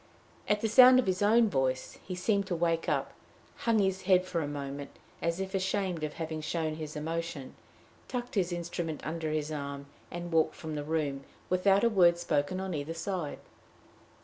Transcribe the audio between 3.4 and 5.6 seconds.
hung his head for a moment, as if